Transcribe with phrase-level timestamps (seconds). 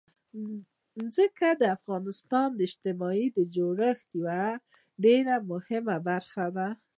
[1.15, 4.43] ځمکه د افغانستان د اجتماعي جوړښت یوه
[5.03, 6.67] ډېره مهمه برخه ده.